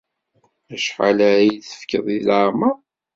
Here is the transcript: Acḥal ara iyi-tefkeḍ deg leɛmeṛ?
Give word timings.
Acḥal 0.73 1.17
ara 1.27 1.41
iyi-tefkeḍ 1.43 2.03
deg 2.13 2.21
leɛmeṛ? 2.27 2.77